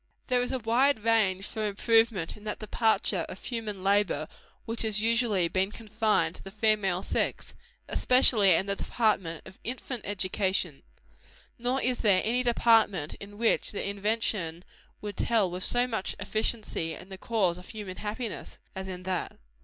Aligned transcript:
There 0.25 0.41
is 0.41 0.51
a 0.51 0.57
wide 0.57 1.03
range 1.03 1.45
for 1.45 1.63
improvement 1.63 2.35
in 2.35 2.43
that 2.45 2.57
department 2.57 3.29
of 3.29 3.43
human 3.43 3.83
labor 3.83 4.27
which 4.65 4.81
has 4.81 4.99
usually 4.99 5.47
been 5.47 5.71
confined 5.71 6.37
to 6.37 6.43
the 6.43 6.49
female 6.49 7.03
sex 7.03 7.53
especially 7.87 8.55
in 8.55 8.65
the 8.65 8.75
department 8.75 9.45
of 9.45 9.59
infant 9.63 10.01
education. 10.05 10.81
Nor 11.59 11.83
is 11.83 11.99
there 11.99 12.23
any 12.25 12.41
department 12.41 13.13
in 13.19 13.37
which 13.37 13.75
invention 13.75 14.63
would 15.01 15.17
tell 15.17 15.51
with 15.51 15.63
so 15.63 15.85
much 15.85 16.15
efficiency 16.19 16.95
in 16.95 17.09
the 17.09 17.19
cause 17.19 17.59
of 17.59 17.69
human 17.69 17.97
happiness, 17.97 18.57
as 18.75 18.87
in 18.87 19.03
that. 19.03 19.37